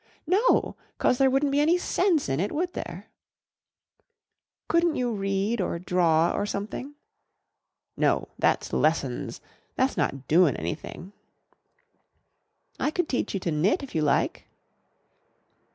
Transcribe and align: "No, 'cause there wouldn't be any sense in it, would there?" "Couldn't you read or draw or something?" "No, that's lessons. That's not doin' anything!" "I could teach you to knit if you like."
"No, 0.25 0.75
'cause 0.97 1.19
there 1.19 1.29
wouldn't 1.29 1.51
be 1.51 1.59
any 1.59 1.77
sense 1.77 2.27
in 2.27 2.39
it, 2.39 2.51
would 2.51 2.73
there?" 2.73 3.11
"Couldn't 4.67 4.95
you 4.95 5.11
read 5.13 5.61
or 5.61 5.77
draw 5.77 6.33
or 6.35 6.47
something?" 6.47 6.95
"No, 7.95 8.27
that's 8.39 8.73
lessons. 8.73 9.41
That's 9.75 9.97
not 9.97 10.27
doin' 10.27 10.55
anything!" 10.57 11.13
"I 12.79 12.89
could 12.89 13.07
teach 13.07 13.35
you 13.35 13.39
to 13.41 13.51
knit 13.51 13.83
if 13.83 13.93
you 13.93 14.01
like." 14.01 14.47